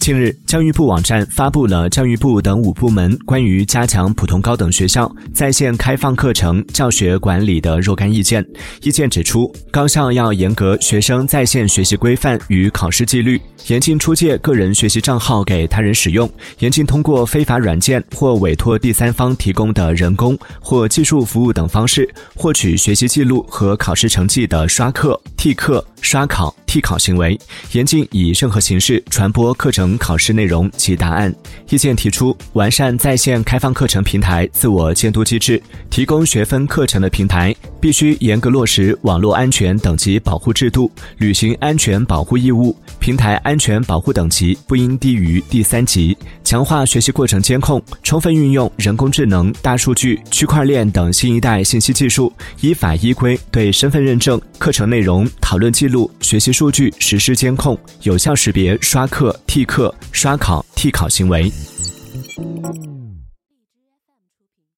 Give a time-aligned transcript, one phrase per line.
[0.00, 8.42] 近日，教育部网站发布了教育部等五部门关于加强普通高等学校在线开放课程教学管理的若干意见。
[8.80, 16.28] 意见指出，高校要严格学生在线学习规范与考试纪律，严禁出借个人学习账号给他人使用，
[16.60, 26.56] 严禁通过非法软件或委托第三方提供的人工或技术服务等方式获取学习记录和考试成绩的刷课、替课、刷考。
[26.70, 27.36] 替考行为，
[27.72, 31.34] 严禁以任何形式传播课程考试内容及答案。
[31.68, 42.76] 意见提出，完善在线开放课程平台自我监督机制，提供学分课程的平台必须严格落实网络安全等级保护制度，履行安全保护义务。
[42.98, 52.30] 平台安全保护等级不应低于第三级，强化学习过程监控，充分运用人工智能、大数据、区块链等新一代信息技术，
[52.60, 61.50] 依法依规对身份认证、课程内容、讨论记录、学习数据实施监控，有效识别刷课、替课、刷考、替考行为。